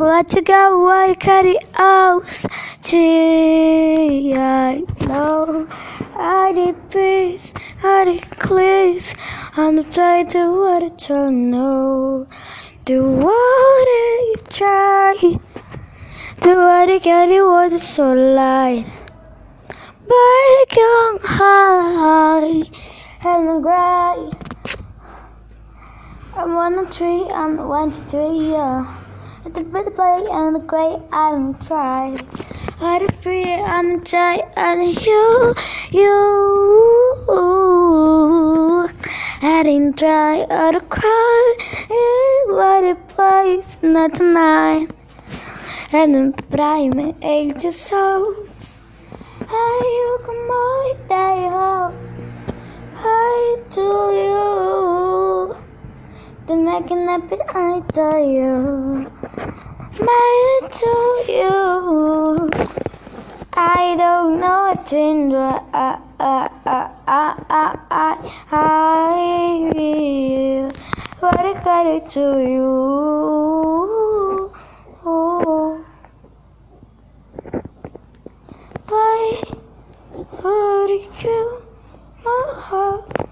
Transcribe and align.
What 0.00 0.32
you 0.32 0.40
got, 0.40 0.78
why 0.78 1.14
carry 1.14 1.58
out? 1.74 2.46
Gee, 2.80 4.32
I 4.34 4.82
know. 5.06 5.68
I 6.16 6.52
need 6.52 6.76
peace, 6.88 7.52
I 7.84 8.06
did 8.06 8.22
clears, 8.38 9.14
on 9.58 9.76
the 9.76 9.82
play 9.82 10.24
to 10.30 10.52
what 10.58 10.82
I 10.82 10.88
try 10.96 11.30
know. 11.30 12.26
Do 12.86 13.12
what 13.12 13.28
I 13.28 14.34
try, 14.48 15.16
do 15.20 16.48
what 16.48 16.88
I 16.88 16.98
get 16.98 17.28
it 17.28 17.42
was 17.42 17.82
so 17.82 18.14
light. 18.14 18.86
Break 20.08 20.76
on 20.78 21.18
high, 21.20 22.62
and 23.22 23.62
gray. 23.62 24.30
I'm 26.38 26.56
on 26.56 26.76
the 26.76 26.86
tree, 26.90 27.26
I'm 27.30 27.58
one 27.68 27.92
to 27.92 28.00
three, 28.04 28.52
yeah. 28.52 28.96
The 29.42 29.60
of 29.60 29.74
and 30.30 30.56
the 30.56 30.60
I 31.12 31.30
don't 31.30 31.60
try. 31.62 32.14
I 32.78 32.98
the 32.98 33.12
free 33.22 33.44
and 33.44 34.00
the 34.00 34.04
tie 34.04 34.44
and 34.54 34.82
you, 34.82 35.54
you. 35.90 36.10
I 39.42 39.62
didn't 39.62 39.98
try 39.98 40.42
or 40.42 40.78
cry. 40.80 41.56
What 42.48 42.84
a 42.84 42.96
place, 43.08 43.78
not 43.82 44.14
tonight. 44.14 44.88
And 45.90 46.14
then 46.14 46.32
prime 46.50 47.14
ages 47.22 47.80
souls. 47.80 48.78
I 49.48 49.80
you 49.82 50.18
come 50.26 50.50
The 56.70 56.80
making 56.80 57.08
up 57.08 57.32
it 57.32 57.40
I 57.52 57.80
tell 57.92 58.20
you. 58.20 59.10
My 59.98 60.60
to 60.70 61.24
you. 61.26 62.50
I 63.54 63.96
don't 63.98 64.38
know 64.38 64.72
to 64.84 65.28
do. 65.30 65.36
I, 65.36 65.58
I, 65.74 65.98
I, 66.20 66.48
I, 66.66 66.90
I, 67.08 67.76
I, 67.90 68.16
I, 68.52 68.70
what 71.18 71.44
I 71.44 71.54
got 71.64 71.86
it 71.86 72.08
to 72.10 72.38
you. 72.38 72.70
Why 78.86 79.42
would 80.20 80.90
you 81.24 81.62
my 82.24 82.44
heart 82.54 83.28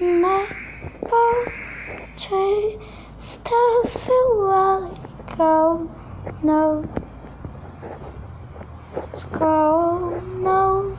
never 0.00 1.69
change? 2.16 2.82
Still 3.18 3.84
feel 3.84 4.46
like 4.48 5.36
go 5.36 5.90
no. 6.42 6.88
Let's 8.94 9.24
go 9.24 10.20
no. 10.40 10.96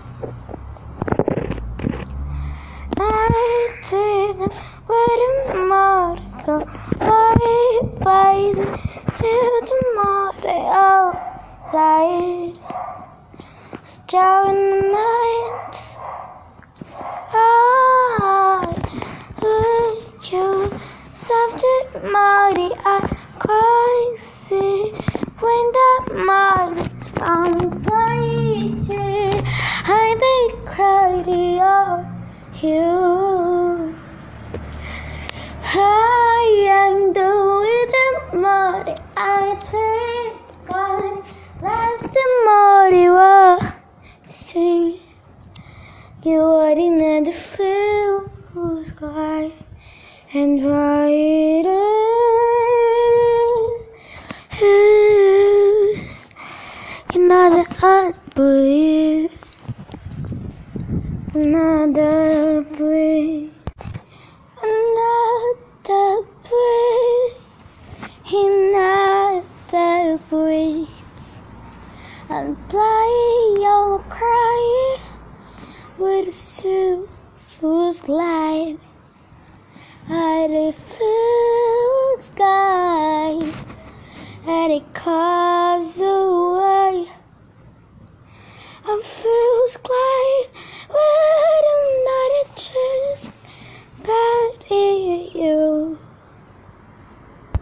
I 2.98 3.76
didn't 3.90 4.54
wait 4.88 5.22
a. 5.28 5.32
Why 6.98 7.82
buys 8.00 8.58
it? 8.58 8.80
Till 9.18 9.62
tomorrow, 9.72 11.14
light. 11.74 12.56
Star 13.84 14.50
in 14.50 14.56
the 14.56 14.82
night. 14.92 15.76
I 17.34 18.66
look 19.42 20.32
you 20.32 20.72
soft 21.32 21.64
cry 23.40 24.16
see 24.20 24.92
when 25.44 25.66
mighty 26.28 26.90
I'm 27.22 27.56
waiting. 27.92 29.40
I 29.98 30.04
they 30.24 30.44
cry 30.72 31.24
to 31.30 31.40
you. 32.62 33.98
I 35.64 36.44
am 36.82 37.14
the 37.14 37.32
the 37.96 38.38
mighty. 38.44 38.96
I 39.16 39.56
taste 39.72 40.68
God. 40.68 41.16
Let 41.62 42.14
the 42.18 42.28
walk. 43.10 43.64
Sing. 44.30 45.00
You 46.24 46.42
are 46.42 46.78
in 46.88 47.24
the 47.24 47.32
field 47.32 48.32
sky 48.84 49.52
and 50.34 50.62
brighter. 50.62 51.70
Another 57.14 57.66
heartbeat, 57.80 59.32
another 61.34 62.64
breath, 62.64 63.52
another 64.64 66.24
breath, 66.48 67.48
another 68.34 70.20
breath, 70.30 71.44
and 72.30 72.58
play 72.70 73.12
your 73.62 74.00
cry 74.10 74.98
with 75.98 76.28
a 76.28 76.32
silver 76.32 77.92
glide. 78.06 78.91
I 80.44 80.72
feel 80.72 82.18
sky 82.18 83.38
and 84.48 84.74
it 84.74 84.92
cause 84.92 86.02
away. 86.02 87.06
I 88.84 89.02
feel 89.04 89.68
glide 89.84 90.50
when 90.90 91.71